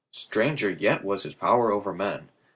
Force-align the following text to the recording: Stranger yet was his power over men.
Stranger 0.15 0.71
yet 0.71 1.05
was 1.05 1.21
his 1.21 1.35
power 1.35 1.71
over 1.71 1.93
men. 1.93 2.29